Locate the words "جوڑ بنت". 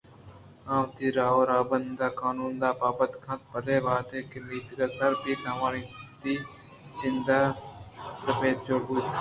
8.65-9.09